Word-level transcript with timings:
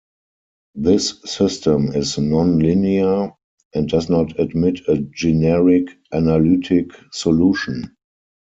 This 0.73 1.21
system 1.25 1.89
is 1.89 2.17
non-linear, 2.17 3.33
and 3.75 3.87
does 3.87 4.09
not 4.09 4.39
admit 4.39 4.79
a 4.87 4.97
generic 4.97 5.89
analytic 6.11 6.87
solution. 7.11 7.95